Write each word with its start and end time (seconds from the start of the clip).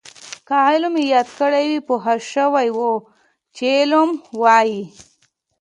که 0.47 0.55
علم 0.67 0.93
یاد 1.11 1.27
کړی 1.37 1.65
وی 1.69 1.79
پوه 1.87 2.13
شوي 2.31 2.69
وو 2.75 2.93
چې 3.55 3.65
علم 3.79 4.09
وايي. 4.41 4.83